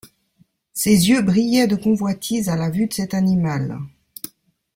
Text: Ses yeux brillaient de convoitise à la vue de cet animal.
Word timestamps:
Ses 0.73 1.09
yeux 1.09 1.21
brillaient 1.21 1.67
de 1.67 1.75
convoitise 1.75 2.49
à 2.49 2.55
la 2.55 2.71
vue 2.71 2.87
de 2.87 2.93
cet 2.95 3.13
animal. 3.13 3.77